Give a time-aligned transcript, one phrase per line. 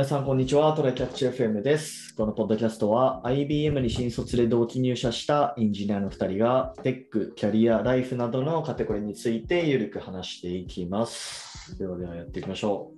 [0.00, 0.72] 皆さん、こんにちは。
[0.72, 2.14] トライキャッチ FM です。
[2.14, 11.78] このポッドキャストは IBM に新卒で同期入社したエンジニアの2人がテック、キャリア、ライフなどのカテゴリーについてゆるく話していきます。
[11.78, 12.92] ではではやっていきましょ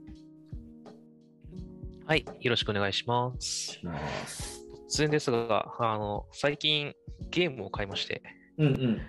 [2.06, 3.80] はい、よろしくお願いします。
[3.82, 3.86] う。
[3.88, 3.98] ま
[4.28, 6.94] す突然ですが、あの、最近
[7.32, 8.22] ゲームを買いまして、
[8.58, 9.00] うんうん。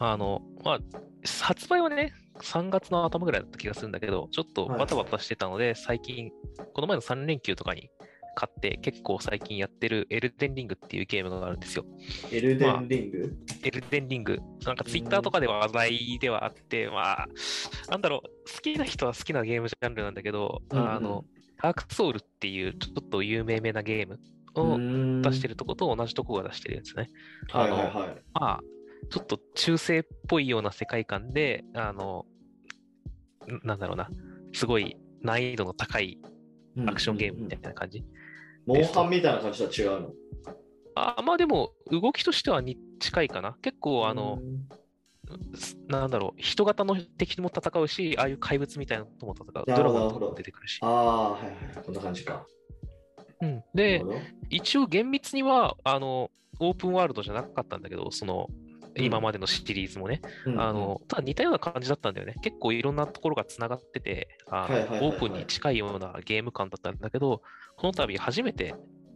[0.00, 0.78] あの、まあ、
[1.40, 6.30] 発売はね、3月の頭ぐらいだった気がするんだけど、ちょっとバタバタしてたので、最近、
[6.74, 7.90] この前の3連休とかに
[8.34, 11.84] 買って、結構最近やってるエルデンリングっていうゲームがあるんですよ。
[12.30, 14.38] エルデンリング、エルデンリング。
[14.64, 17.28] なんかツイッターとかでは話題ではあって、まあ、
[17.90, 21.24] なんだろう、好きな人は好きなゲームジャンルなんだけど、うんうんあの、
[21.62, 24.18] ダークソウルっていうちょっと有名めなゲーム
[24.54, 27.08] をうん出してるとこと同じとこが出してるやつね。
[27.50, 28.22] はいはいはい。
[28.34, 28.60] まあ、
[29.10, 32.26] ちょっと中世っぽいような世界観で、あの、
[33.46, 34.08] んなんだろうな、
[34.52, 36.18] すごい難易度の高い
[36.86, 38.04] アクションゲームみたいな感じ。
[38.66, 40.12] モンハンみたいな感じとは違うの？
[40.94, 43.56] あまあでも、動きとしてはに近いかな。
[43.62, 44.40] 結構、あの、
[45.54, 49.64] すなんだろう、人型の敵とも戦うし、ああいう怪物みたいなのとも戦う。
[49.66, 50.86] ドラゴンとかも出てくるしあ。
[50.86, 51.48] あ、はいは
[51.82, 51.84] い。
[51.84, 52.46] こんな感じか。
[53.40, 54.04] うん、なで
[54.50, 58.61] 一応厳密には、あの、オープンワールドじゃなかったんだけど、その、うん
[58.96, 62.34] 今までのシリーズもね、うんうんあの、ただ似たような感じだったんだよね。
[62.42, 67.42] 結構いろんなところがつながってて、あのオープンに近いようなゲーム感だったんだけど、
[67.76, 68.74] この度初めて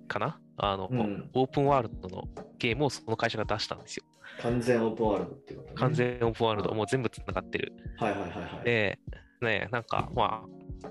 [0.09, 0.41] かな？
[0.57, 2.25] あの、うんオープンワールドの
[2.59, 4.05] ゲームをその会社が出したんですよ。
[4.41, 5.75] 完全オープンワールドってことね。
[5.77, 7.73] 完全オープンワールド、もう全部つながってる。
[7.99, 8.65] はいはいはいはい。
[8.65, 8.99] で、
[9.43, 10.89] ね、なんか、まあ、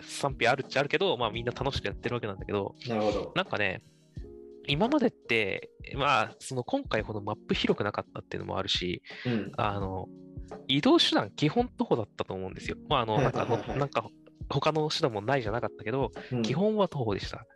[0.00, 3.32] 賛否あるっちゃあるけど、まあみんな楽しくやってるわけなんだけど、なるほど。
[3.34, 3.82] なんかね、
[4.66, 9.52] 今までって、まあ、その今回ほどマップ広くなかったっていうのもあるし、うん。
[9.56, 10.08] あの、
[10.68, 12.76] 移動手段基本徒歩だったと思うんですよ。
[12.88, 14.08] まあ、あの、はいなんかなんか
[14.48, 17.46] 他の手段もないじゃなかったけど、うん基本は徒歩でした。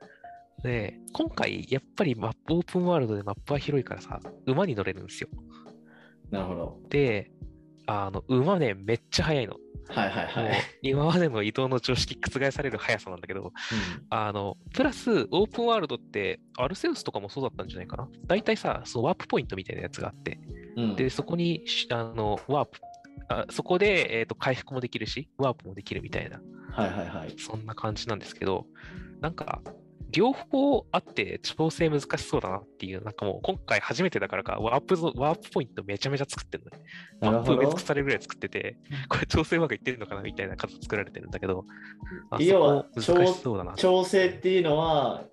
[0.63, 5.29] で、今回、やっぱりマップ、オープンワールドでマップは広いからさ、馬に乗れるんですよ。
[6.31, 6.81] なるほど。
[6.89, 7.31] で、
[7.87, 9.55] あの、馬ね、めっちゃ速いの。
[9.89, 10.63] はいはいはい。
[10.83, 13.53] 今までの移動の常識覆される速さなんだけど、
[14.11, 18.09] あの、プラス、オープンワールドって、アルセウスとかもそうだったんじゃないかな？
[18.27, 20.39] 大体さ、そのワープポイントみたいなやつがあって、
[20.77, 22.81] うんで、そこにし、あの、ワープ、
[23.29, 26.41] あそこで、えーと、回復もできるし、ワープもできるみたいな、
[26.71, 27.35] はいはいはい。
[27.39, 28.67] そんな感じなんですけど、
[29.21, 29.63] なんか、
[30.11, 36.85] 両方あって調整難しそうだなっていう、なんかもう今回初めてだからか、ワープぞ、ワープポイントめちゃめちゃ作ってるのね。
[37.21, 37.83] なるほどマップ埋め尽く。
[37.83, 38.77] されるぐらい作ってて、
[39.09, 41.65] これ調整うまくいってるのかなみたいな数作られてるんだけど、
[42.31, 42.87] あ要は。
[43.77, 45.25] 調整っていうのは、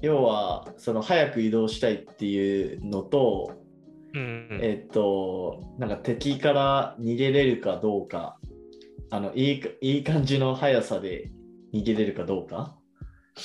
[0.00, 3.52] 要は、その早く移動したいっていうのと、
[4.12, 8.38] うんうん、えっと、なんか敵から逃げれるかどうか、
[9.10, 11.30] あの、いいかいい感じの速さで
[11.72, 12.76] 逃げれるかどうか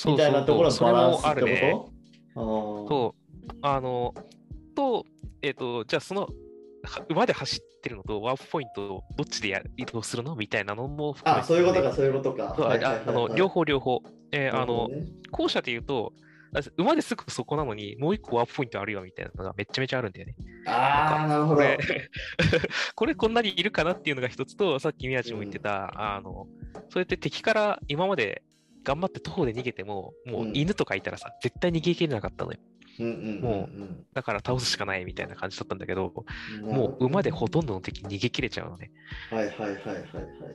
[0.06, 1.72] みたいなところのそうバランスって。
[1.72, 1.90] こ
[2.34, 2.88] と？
[2.88, 3.14] と、
[3.62, 4.14] あの、
[4.74, 5.04] と、
[5.42, 6.28] えっ、と、じゃあその、
[6.82, 10.34] は馬で走ってるのとワープポイントをどっちでや移動するの？
[10.36, 12.54] みたいなのも含ああ、めてそういうことか、そういうことか。
[12.56, 14.02] そうあはいはいはいあのはい両方両方。
[14.32, 14.88] えーあの、
[15.32, 16.12] 後者で言うと、
[16.54, 20.34] あ馬ですぐそこなのに、もう一個ワープポイントあるよみたいなのがめちゃめちゃあるんだよね。
[20.66, 21.56] ああ、なるほど。
[21.56, 21.78] これ、
[22.94, 26.46] これこんなにいるかなっていうのが一つと、さっき宮地も言ってた、あの、
[26.90, 28.42] そうやって敵から今まで
[28.84, 32.58] 頑張って徒歩で逃げても、もう犬とかいたらさ、絶対逃げきれなかったのよ。
[32.98, 36.12] うんうだから倒すしかないみたいな感じだったんだけど、
[36.62, 38.90] うんもう馬でほとんどの敵逃げ切れちゃうのね。
[39.30, 40.04] はいはいはいはいはい。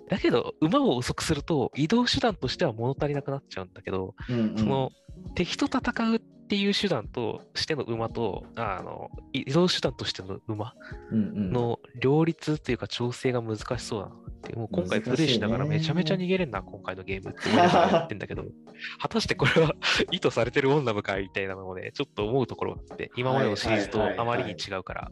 [0.09, 4.91] だけど、馬を遅くすると移動手段としては物足りなくなっちゃうんだけど、うんうんその
[5.33, 10.75] 敵と戦うっていう手段としての馬と、あの移動手段としての馬
[11.11, 14.15] の両立っていうか調整が難しそうだな
[14.45, 18.45] って、もう今回プレイしながらめちゃめちゃ逃げれんな、今回のゲームって思いながらやってんだけど、
[19.01, 19.75] 果たしてこれは
[20.11, 25.11] 意図されてるもんなのかみたいなのをね、ちょっと思うところがあって、今までのシリーズとあまりに違うから。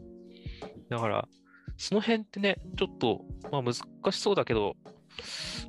[0.88, 1.28] だから、
[1.76, 3.74] その辺ってね、ちょっと、まあ難
[4.12, 4.76] しそうだけど、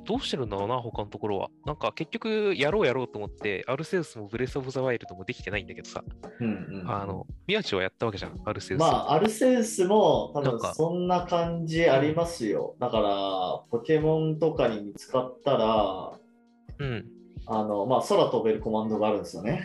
[0.04, 1.50] どうしてるんだろうな、他のところは。
[1.64, 6.04] なんか結局、やろうやろうと思って、アルセウスもブレス・オブ・ザ・ワイルドもできてないんだけどさ、
[6.40, 8.80] うんうんあの、宮地はやったわけじゃん、アルセウス。
[8.80, 12.76] まあ、アルセウスも多分そんな感じありますよ。
[12.78, 16.12] だから、ポケモンとかに見つかったら、
[16.78, 17.06] うん。
[17.46, 19.62] あの、まあ、空飛べるコマンドがあるんですよね。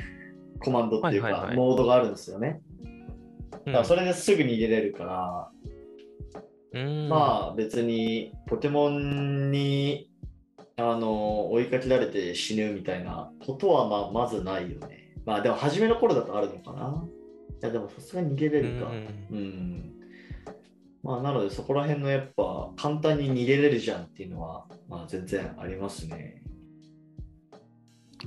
[0.60, 2.62] コマンドっていうか、はいはいはいモードがあるんですよね。
[2.86, 3.02] うん
[3.66, 5.62] だからそれですぐ逃げれるから、うん
[6.74, 10.10] まあ別にポケモンに
[10.78, 15.14] あの追いかけられて死ぬみたいなことはまあまずないよね。
[15.26, 17.04] まあでも初めの頃だとあるのかな。
[17.62, 18.90] いやでもさすがに逃げれるか。
[18.90, 19.94] うんうん。
[21.04, 26.42] まあなのでそこら辺のやっぱ簡単に逃げれるじゃんっていうのはまあ全然ありますね。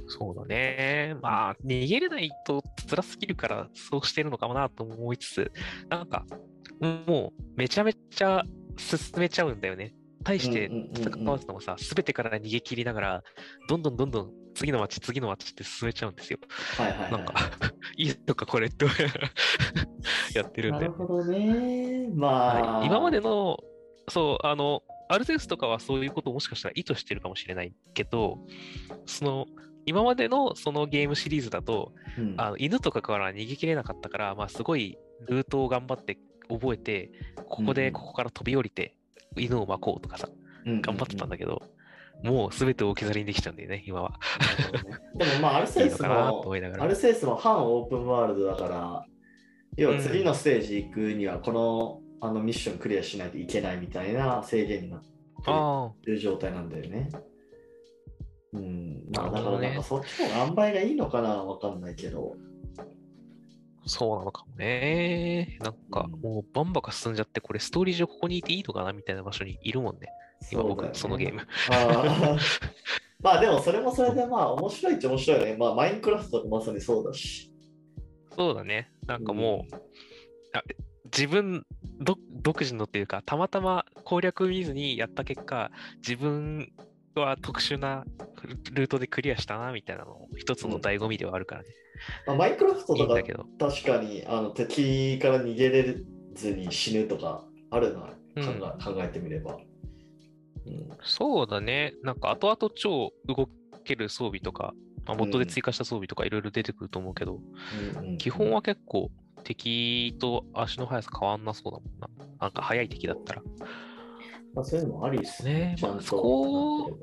[0.06, 1.16] そうだね。
[1.22, 5.52] まあ、逃げれないと辛すぎるからそうしてるのかもなと思いつつ、
[5.88, 6.24] なんか、
[6.80, 8.42] もうめちゃめちゃ
[8.76, 9.94] 進めちゃうんだよね。
[10.24, 13.22] 対して戦わずともさ、すべてから逃げ切りながら、
[13.68, 16.38] どんどんどんどん次の街、次の街って進めちゃうんですよ。
[16.78, 17.34] はいはい、はい、なんか、
[17.96, 18.86] いいとかこれって
[20.34, 20.88] やってるんで。
[20.88, 22.08] なるほどね。
[22.14, 23.58] まあ、はい、今までの、
[24.08, 28.38] そう、あの、アルゼウスとかはそういうことをもしかしたら意図してるかもしれないけど、
[29.04, 29.46] その、
[29.86, 34.96] 今までのそのゲームシリーズだと、うん、あの犬とかから逃げきれなかったから、まあ、すごい
[35.28, 36.18] ルートを頑張って
[36.48, 37.10] 覚えて、
[37.48, 38.96] ここでここから飛び降りて、
[39.36, 40.28] 犬を巻こうとかさ、
[40.64, 41.62] 頑張ってたんだけど、
[42.22, 44.18] もうすべてを置き去りにできちゃうんだよね、今は。
[45.14, 49.06] でもまあ、 アルセウスも、アルセウスも反オープンワールドだから、
[49.76, 57.10] 要は次のステージ行くには、この,、あのミッションクリアしないといけないみたいな制限になってる状態なんだよね。
[58.52, 62.36] うん、まあ、だからなんかそっちの塩梅がいいのかなわかんないけど。
[63.86, 65.58] そうなのかもね。
[65.60, 70.08] なんか、もうバンバカ進んじゃって、これストーリー上ここにいていいのかなみたいな場所にいるもんね。
[70.50, 71.46] 今僕、そ,、のゲーム。
[71.70, 72.36] あ
[73.20, 75.56] まあでもそれもそれでまあ面白いっちゃ面白いよね。
[75.56, 77.50] まあマインクラフトとかまさにそうだし。
[78.36, 78.90] そうだね。
[79.06, 79.80] なんかもう、うん、
[80.52, 80.62] あ
[81.06, 81.64] 自分
[82.00, 86.72] 独自のっていうか、たまたま攻略見ずにやった結果、自分
[87.14, 88.04] は特殊な
[88.72, 91.68] ルートでクリアしたなみたいなの一つの醍醐味ではあるからね。
[92.26, 95.96] まあ、マイクラフトとか確かにあの敵から逃げれ
[96.34, 99.56] ずに死ぬとかあるな、考え,、考えてみれば、
[100.66, 100.88] うん。
[101.02, 101.94] そうだね。
[102.02, 103.48] なんか後々超動
[103.84, 104.74] ける装備とか、
[105.06, 107.40] まあ、元で追加した装備とかいろいろ出てくると思うけど、
[107.98, 109.10] うん基本は結構
[109.44, 112.08] 敵と足の速さ変わんなそうだもんな。
[112.40, 113.42] なんか速い敵だったら。
[114.54, 115.76] まあ、そういうのもありですね。
[115.82, 116.98] まあ、そこ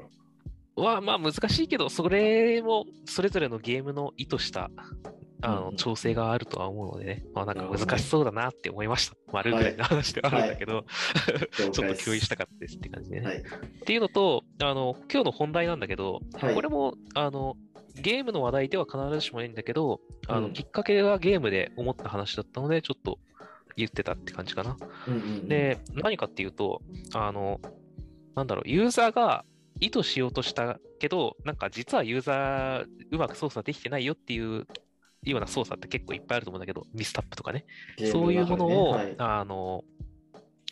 [0.75, 4.71] はまあ難しいけど、それもそれぞれのゲームの意図した
[5.41, 9.15] あの調整があるとは思うのでね、まあなんか難しそうだなって思いました。
[9.31, 10.85] 丸ぐらいの話ではあるんだけど、はい。
[11.55, 13.25] ちょっと共有したかったですって感じでね。
[13.25, 13.41] はい、っ
[13.85, 17.55] ていうのと、あの今日の本題なんだけど、はい、これもあの
[17.95, 23.19] ゲームの話題では必ずしもないんだけど、あの、きっかけはゲームで思った話だったので、ちょっと
[23.75, 24.77] 言ってたって感じかな。
[25.07, 26.81] うんうんうん、で、何かっていうと、
[27.13, 27.59] あの、
[28.35, 29.43] なんだろう、ユーザーが
[29.81, 34.67] 意図しようとしたけど、なんか実はユーザーうまく操作できてないよっていう
[35.23, 37.65] ような操作って結構いっぱいあると思うんだけど、ミスタップとかね。
[37.99, 39.83] ねそういうものを、はい、あの、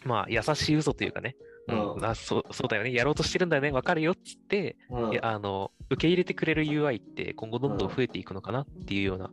[0.05, 1.35] まあ、優しい嘘というかね、
[1.67, 9.31] うん、あそうそうだよね、やろうとしてるんだよね、わかるよっつって、うん、あの、受け入れてくれる UI って今後どんどん増えていくのかなっていうような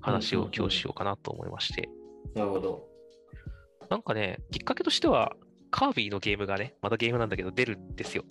[0.00, 1.88] 話を今日しようかなと思いまして。
[2.34, 2.88] なるほど。
[3.88, 5.32] なんかね、きっかけとしては、
[5.76, 8.24] カービィのゲームがね、またゲームなんだけど出るんですよ。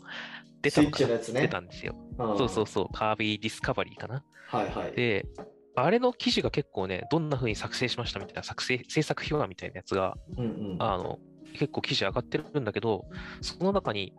[0.64, 1.96] 出たのかね、出たんですよ。
[2.18, 4.24] そうそうそう、カービィディスカバリーかな？
[4.48, 4.94] はいはい。
[4.94, 5.28] で、
[5.76, 11.20] あれの記事が結構ね、どんな風に作成しましたみたいな作成、制作秘話みたいなやつが、うんうん、あの、
[11.54, 13.06] 結構記事上がってるんだけど、
[13.42, 14.16] その中に、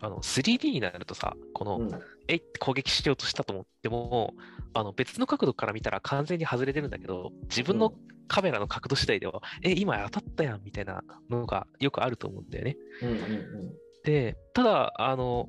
[0.00, 1.90] あの 3D になるとさ、この、うん、
[2.28, 4.34] えい攻撃しようとしたと思っても、
[4.72, 7.92] あの別の角度から見たら完全に外れてるんだけど、自分の
[8.28, 12.76] カメラの角度次第では、うん、え、今当たったやんみたいなのがよくあると思うんだよね。
[13.02, 13.74] うんうんうん、
[14.04, 15.48] で、ただ、あの、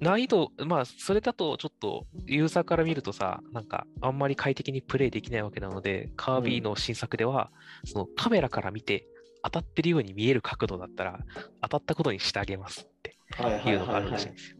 [0.00, 7.50] 難易度、まあ、それだとちょっとユーザーから見るとさ、なんかあんまり快適にプレイできないわけなので、カービィの新作では、
[7.84, 9.06] そのカメラから見て
[9.44, 11.20] 当たってるように見える角度だったら、
[11.60, 14.56] 当たったことにしてあげますっていうのがあるらしいんですよ。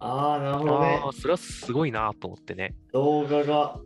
[0.00, 1.00] ああ、なるほどね。
[1.12, 2.74] それはすごいなと思ってね。
[2.92, 3.80] 動画が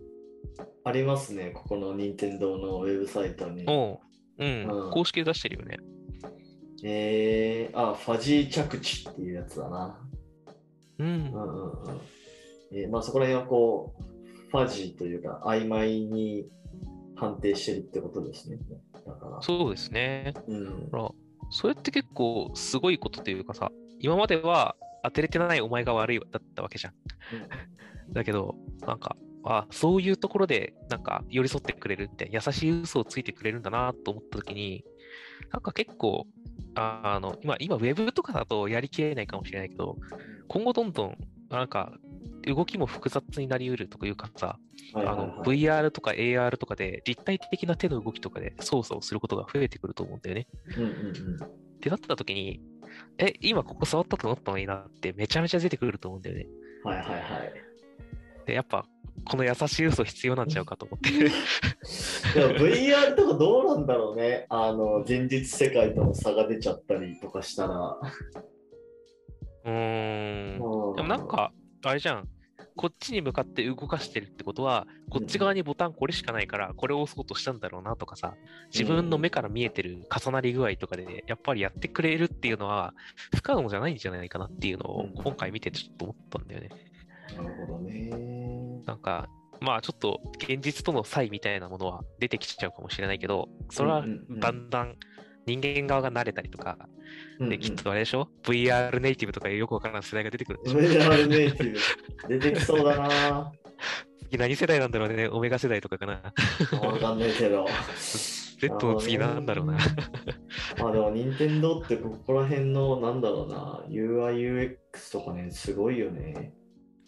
[0.84, 3.64] ありますね、ここの任天堂のウェブサイトに。
[3.68, 4.00] お
[4.38, 5.76] うん、うん、公式で出してるよね。
[6.84, 9.98] えー、あ、ファジー着地っていうやつだな。
[10.98, 11.06] うん。
[11.06, 12.00] うんうんうん
[12.72, 16.46] えー、まあそこら辺はこう、ファジーというか、曖昧に
[17.16, 18.58] 判定してるってことですね。
[19.06, 20.34] だからそうですね。
[20.46, 20.90] うん、
[21.50, 26.94] それって結構すごいことというかさ、今までは当てれてないお前が悪いだったわけじゃん。
[28.06, 34.84] うん、だけど、なんか、あそういうところでなんか寄り添ってくれるって優しい嘘をついてくれるんだなと思った時に
[35.52, 36.26] なんか結構
[36.74, 39.96] あの今今ウェブとかだとやりきれないかもしれないけど
[40.48, 41.16] 今後どんどん
[41.50, 41.92] なんか
[42.46, 44.58] 動きも複雑になりうるというかさ、
[44.94, 50.46] あの VR とか AR とかで立体的な手の動きとかで操作をすることが増えてくると思うんだよね。
[50.76, 51.38] うんうんうん、
[51.78, 52.60] ってなった時に、
[53.18, 56.46] え、今ここ触ったと思ったのになってめちゃめちゃ出てくると思うんだよね。
[56.84, 57.22] はいはいはい。
[58.46, 58.84] で、やっぱ
[59.24, 61.10] この優しい嘘必要なんちゃうかと思って。
[62.34, 64.46] でも VR とかどうなんだろうね。
[64.48, 67.98] あの、現実世界との差が出ちゃったりとかしたら。
[69.64, 70.96] うーん。
[70.96, 71.52] でもなんか、
[71.84, 72.28] あれじゃん。
[72.78, 78.36] こっちに向かって動かしてるってことは、こっち側にボタンこれしかないから、これを押そうとしたんだろうなとかさ、
[78.72, 82.94] 自分の目から見えてる重なり具合とかで、やっぱりやってくれるっていうのは、
[83.34, 86.68] 不可能じゃないんじゃないかなっていうのを、今回見てちょっと思ったんだよね。
[87.36, 88.10] なるほどね。
[88.86, 89.28] なんか、
[89.60, 94.04] まあちょっと現実との差異みたいなものは出てきちゃうかもしれないけど、それは
[94.38, 94.94] だんだん
[95.48, 96.76] 人間側が慣れたりとか、
[97.40, 101.78] できっとあれでしょ ?VR ネイティブとかよくわからない世代が出てくるでしょ VR ネイティ
[102.26, 102.38] ブ。
[102.38, 103.52] 出てきそうだな。
[104.30, 105.28] 次何世代なんだろうね？
[105.28, 106.20] オメガ世代とかかな。
[106.82, 107.66] わかんないけど。
[108.60, 109.78] Z の次なんだろうな。
[110.78, 116.52] まあでも、任天堂ってここら辺の、なんだろうな、UI、UX とかね、すごいよね。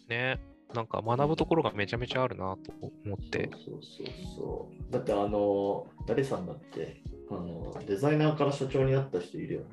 [0.07, 0.39] ね
[0.73, 2.71] なんか学ぶところがめちゃめちゃあるなと
[3.05, 3.49] 思って。
[3.53, 9.67] そうそうそうだってあの、誰さんだって、あの、デザイナーから社長になった人いるよね。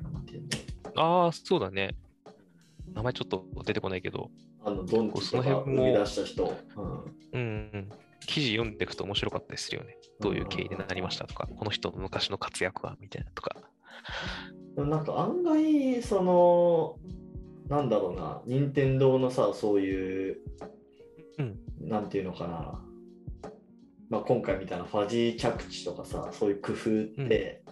[0.96, 1.96] ああ、そうだね。
[2.94, 4.30] 名前ちょっと出てこないけど、
[4.64, 6.56] あの、ドンキそとかの辺も生み出した人。
[6.76, 7.88] うんうん、うん。
[8.20, 9.96] 記事読んでいくと面白かったですよね。
[10.20, 13.56] どういう経緯でなりましたとか、この人の昔の活躍はみたいなとか。
[14.74, 16.98] でもなんか案外、その、
[17.68, 20.40] なんだろうな、任天堂のさ、そういう、
[21.38, 21.58] うん。
[21.80, 22.84] なんていうのかな、
[24.10, 27.62] まあ、今回みたいなファジー着地とかさ、そういう工夫って、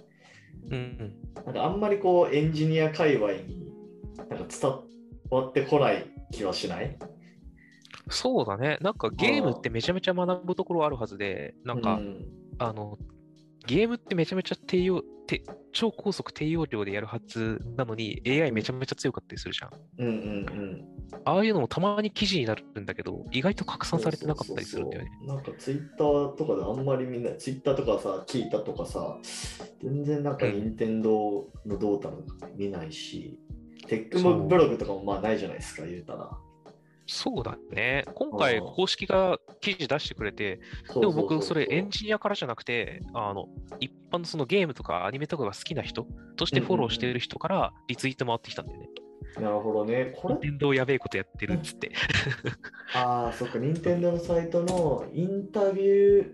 [0.71, 0.73] うん。
[0.73, 1.15] うん。
[1.45, 3.69] なんかあんまりこうエンジニア界隈に
[4.17, 4.71] なんか伝
[5.31, 6.97] わってこない気はしない？
[8.09, 8.79] そうだね。
[8.81, 12.25] なんかゲームってめちゃめちゃ学ぶところあるはずで、なんか、うん。
[12.59, 12.99] あの、
[13.67, 15.43] ゲームってめちゃめちゃ低用低
[15.73, 19.71] 超高速低容量でやるはずなのに AI めちゃめちゃ強かったりするじゃん。
[19.99, 25.11] うんうんああいうのもたまに記事になるんだけど、意外と拡散されてなかったりするんだよね。
[25.11, 29.19] そうそうそうなんかツイッターとかであんまりみんな、ツイッターとかさ、聞いたとかさ、
[29.83, 32.15] 全然なんかうん任天堂のどうたら
[32.57, 33.39] 見ないし、
[33.87, 36.31] テックもブログとかもまあないじゃないですか、言うたら。
[37.07, 38.05] そうだね。
[38.15, 40.61] 今回うん公式が記事出してくれて、
[40.95, 43.49] でも僕それエンジジニアからじゃなくて、あの、
[43.81, 48.89] 一般のそのゲームとかアニメとかが好きな人としてフォローしている人からリツイート回ってきたんだよね。
[49.41, 50.15] なるほどね。
[50.17, 51.93] これ任天堂やべえことやってるっつって。
[52.95, 56.33] ああ、そっか、任天堂のサイトのインタビュー、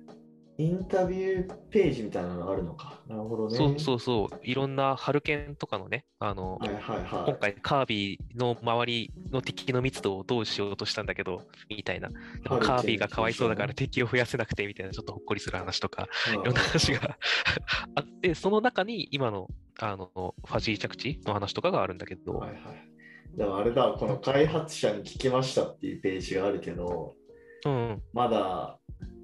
[0.62, 3.00] インタビューページみたいなのがあるのか。
[3.09, 3.57] なるほどね。
[3.57, 4.40] そうそうそう。
[4.45, 7.31] いろんなハルケンとかのね、あの、はいはいはい。
[7.31, 12.11] 今回カービィの周りの敵の密度をどうしようとしたんだけど、みたいな。
[12.11, 12.14] で
[12.49, 17.19] もカービィがかわいそうだから敵を増やせなくてみたいなちょっとほっこりする話とか、いいろんな話が
[17.97, 19.49] あって、その中に今の
[19.81, 23.37] あのファジー着地の話とかがあるんだけど、はいはい。
[23.37, 27.16] でもあれだ、この開発者に聞きましたっていうページがあるけど、
[27.64, 28.78] うん、まだ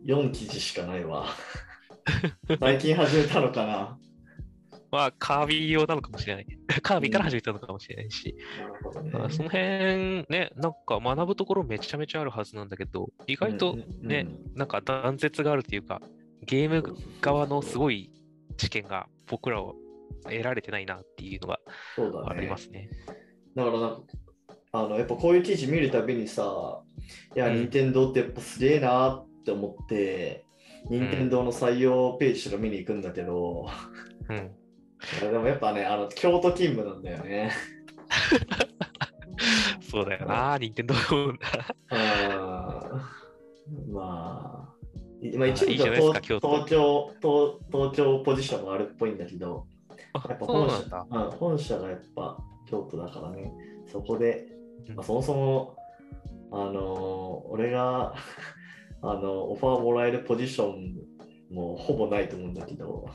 [0.06, 1.26] 4記事しかないわ。
[2.60, 3.98] 最近始めたのかな。
[4.90, 6.46] まあカービィ用なのかもしれない。
[6.82, 8.34] カービィから始めたのかもしれないし、
[9.02, 16.00] ねまあその辺ね、なんか学ぶところめちゃめちゃあるはずなんだけど、意外とね、なんか断絶があるというか、
[16.42, 16.82] ゲーム
[17.20, 17.78] 側のすい。
[17.78, 18.10] ごい
[18.56, 19.76] 知見が僕らを
[20.24, 21.60] 得られてないなっていうのが
[22.30, 22.56] ありま。
[22.56, 22.88] すね。
[23.54, 24.02] だからなんか、
[24.72, 26.82] あのやっぱこういう記事見るたびにさ、
[27.36, 30.44] いや、うん任天堂ってやっぱすげえなって思って、
[30.90, 33.66] 任天堂の採用ページとか見に行くんだけど、
[34.28, 34.50] うん。
[35.30, 37.50] でもやっぱね、あの京都勤務なんだよね。
[39.80, 40.94] そうだよな、任天堂
[41.90, 41.94] あー
[43.90, 44.74] まあ、
[45.22, 49.66] いまあ、あ一部いいじゃないですか東京都東京東東京ポジションもあるっぽいんだけど、
[50.12, 51.06] あやっぱ本社。
[51.10, 52.36] うん本社がやっぱ
[52.68, 53.50] 京都だからね、
[53.90, 54.46] そこで、
[54.88, 55.74] うんまあ、そもそも、
[56.52, 58.14] あのー俺が
[59.02, 60.96] あのオファーもらえるポジション
[61.54, 63.08] もほぼないと思うんだけど、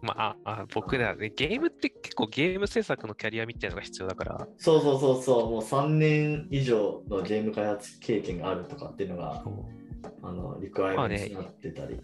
[0.00, 9.44] まあ、あ僕ら、ね、ゲームって結構ゲーム制作のキャリアみたいなのが必要だから、そうそうそうそう、もう3年以上のゲーム開発経験があるとかっていうのが、
[10.22, 12.00] あのリクワイアになってたり。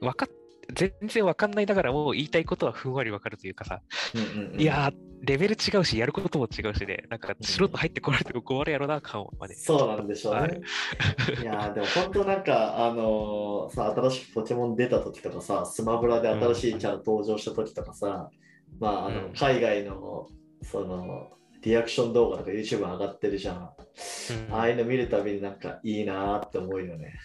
[0.00, 3.80] わかっ全然わかんないながらも言いたいことはふんわりわかるというかさ、
[4.14, 9.54] うんうんうんいやー、レベル違うし、やることも違うしで、なんか素人入ってこられても困るやろな、感はね。
[9.54, 10.62] そうなんでしょうあねる。
[11.42, 18.30] いやーでも本当なんか、あのーさ、新しくポケモン出た時とかさ、スマブラで新しいキャラ登場した時とかさ、
[18.78, 20.28] まあ、あのうん海外の、
[20.62, 21.30] その、
[21.62, 23.56] リアクション動画とか YouTube 上がってるじゃん。
[23.56, 27.14] うんああいうの見るたびになんかいいなーって思うよね。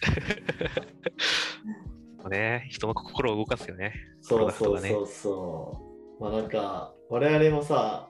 [2.28, 3.92] ね、人の心を動かすよね。
[4.20, 5.80] そうそうそうそ
[6.20, 6.22] う。
[6.22, 8.08] まあなんか、我々もさ、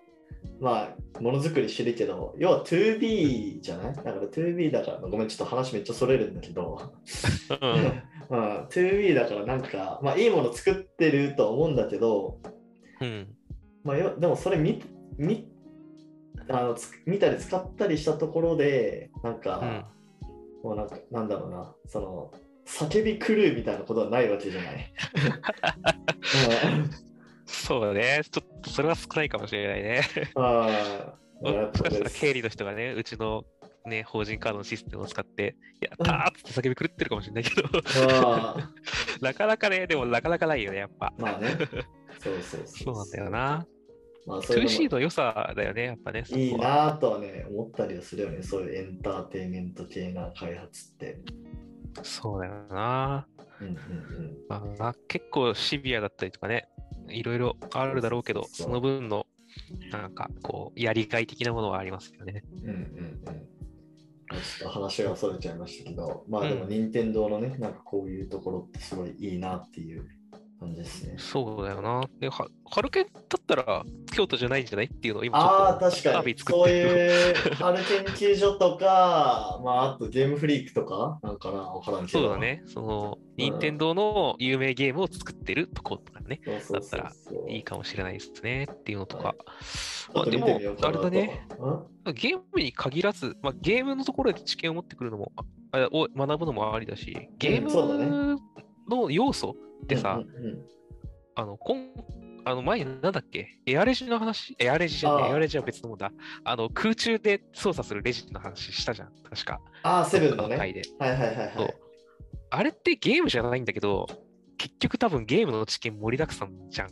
[0.60, 3.94] まあ、ものづくりしてるけど、要は 2B じゃない？
[3.94, 6.92] だから 2B だから、ごめん、ちょっと話めっちゃそれるんだけど、
[7.60, 8.02] うん。
[8.30, 12.38] うん、2B だからなんか、まあいいもの作ってると思うんだけど、
[13.00, 13.36] うん。
[13.84, 14.82] まあ、よでもそれ見
[15.16, 15.50] 見
[16.48, 19.86] あのつ見たり使ったりしたところで、なんか、
[20.62, 22.32] もうなんか、なんだろうな、その、
[22.86, 24.92] 叫び狂うみたいなことはないわけじゃない。
[27.46, 28.22] そうだね。
[28.30, 30.02] ちょっとそれは少ないかもしれないね。
[30.34, 33.44] もしかしたらぱ経理の人がね、うちの
[33.86, 37.68] ね、法人カードのシステムを使って、やったーって叫び狂ってるかもしれないけど、
[38.22, 38.70] あ
[39.20, 41.12] なかなかね、でもなかなかないよね、やっぱ。
[41.18, 41.56] まあね。
[42.18, 42.66] そうそうそう。
[42.66, 43.30] そうなんだよ。
[43.30, 43.66] な。
[44.26, 46.24] まあ、そういうの 2C の良さだよね、やっぱね。
[46.28, 48.42] いいなとはね、思ったりはするよね。
[48.42, 51.18] そういうエンターテインメント系な開発って。
[52.02, 53.26] そうだよな。
[53.60, 54.36] うんうんうん。
[54.48, 56.68] まあな、結構シビアだったりとかね、
[57.08, 59.26] いろいろあるだろうけど、その分の、
[59.90, 62.42] なんか、こう、やりがい的なものはありますよね。
[62.62, 63.50] うんうんうん。
[64.30, 70.08] ちょっと話がそれちゃいましたけど、まあでも、うん任天堂のね、なんかこういうところってすごいいいなっていう
[70.60, 71.14] 感じですね。
[71.18, 72.04] そうだよな。
[72.20, 73.82] で、はハルケンだったら
[74.14, 76.34] 京都じゃないんじゃないっていうのを今ちょああ、っと確かに。
[76.38, 76.88] そうってる。
[76.88, 77.84] いう春研
[78.32, 82.18] 究所とか、 まああとゲームフリークとか、なんかな、わからんけど。
[82.20, 82.36] そうだ。
[82.38, 82.62] ね。
[82.66, 89.34] その、任天堂の有名ゲームを作ってるとことかね、そうそうそうだそういいかもしれないですねっていうのとか。
[90.12, 91.46] ちょっとまあでも見てみよう、かあれだね。
[91.58, 92.14] うん？
[92.14, 95.32] ゲームに限らず、まあ、ゲームのところで知見を持ってくるのも、
[95.72, 98.36] あを学ぶのもありだし、ゲーそうだねム
[98.88, 100.58] の要素ってさ、うんうんうん
[101.36, 101.90] あの、こん
[102.44, 103.58] あの前になんだっけ？
[103.64, 104.56] エアレジの話？
[104.58, 106.10] エアレジじゃねエアレジは別のもんだ。
[106.44, 109.60] あの、空中で操作するレジの話したじゃん、確か。
[109.82, 110.56] ああ、セブンのね。
[110.56, 111.70] はいはいはいはそうい。
[112.50, 114.06] あれってゲームじゃないんだけど、
[114.58, 116.88] 結局多分ゲームの知見盛りだくさんじゃん。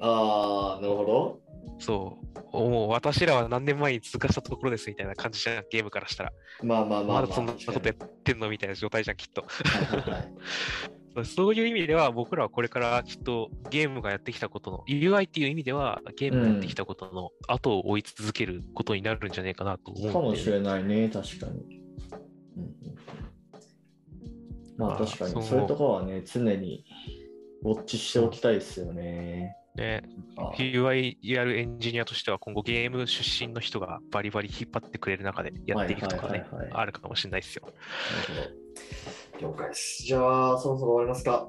[0.00, 1.40] ああ、なるほど。
[1.78, 2.18] そ
[2.52, 2.70] う。
[2.70, 6.32] もう私らは何年前に通過したところですみたいな感じじゃん、ゲームからしたら。
[6.62, 7.20] まあまあまあ、まあ。
[7.22, 9.42] まだそんなことやってんのみたいな状態じゃん、きっと。
[9.42, 10.32] はいはいはい
[11.24, 20.12] そういう意味では、僕らはこれからきっとゲームがやってきたことの、UI っていう意味では、ゲームがやってきたことの後を追い続けることになるんじゃないかなと思うんで。
[20.12, 21.82] かもしれないね、確かに。
[22.56, 22.72] うんうん
[24.78, 26.84] まああ確かに、そうそういうところはね、常に
[27.62, 29.56] ウォッチしておきたいですよね。
[29.74, 30.02] ね、
[30.36, 37.68] あ UI やるエンジニアとしては、今後ゲーム出身の人がバリバリ引っ張ってくれる中でやっていくとかねあるかもしれないですよ。
[39.40, 40.02] 了解です。
[40.04, 41.48] じゃあ、そろそろ終わりますか。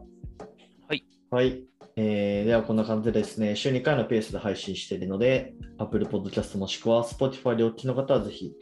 [0.88, 1.06] はい。
[1.30, 1.64] はい。
[1.96, 8.54] えーでは、こんな感じでですね、週2回のペースで配信しているので、Apple Podcast もしくは Spotify でお聞きの方はぜひ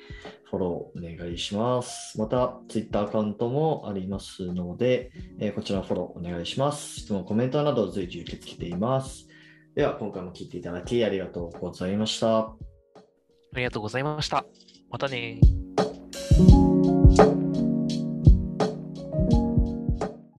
[0.49, 2.19] フォローお願いします。
[2.19, 6.99] また、Twitter アカウントもありますので、えーこちらフォローお願いします。
[6.99, 9.30] 質問、コメントなど随時受け付けています。
[9.75, 12.39] では、今回も聞いていただきありがとうございました。
[12.39, 12.55] あ
[13.55, 14.45] りがとうございました。
[14.89, 15.39] またね